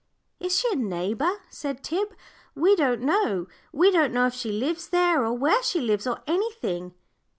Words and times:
"Is 0.39 0.59
she 0.59 0.67
a 0.73 0.75
neighbour?" 0.75 1.29
said 1.51 1.83
Tib. 1.83 2.15
"We 2.55 2.75
don't 2.75 3.01
know 3.01 3.45
we 3.71 3.91
don't 3.91 4.11
know 4.13 4.25
if 4.25 4.33
she 4.33 4.51
lives 4.51 4.89
there, 4.89 5.23
or 5.23 5.33
where 5.33 5.61
she 5.61 5.79
lives, 5.79 6.07
or 6.07 6.23
anything." 6.25 6.95